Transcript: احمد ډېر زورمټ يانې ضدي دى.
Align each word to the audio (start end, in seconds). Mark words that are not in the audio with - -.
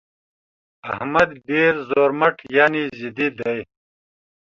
احمد 0.93 1.29
ډېر 1.49 1.73
زورمټ 1.89 2.37
يانې 2.57 2.83
ضدي 2.99 3.27
دى. 3.39 3.57